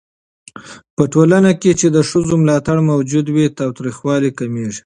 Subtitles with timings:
[0.95, 4.79] په ټولنه کې چې د ښځو ملاتړ موجود وي، تاوتريخوالی کمېږي.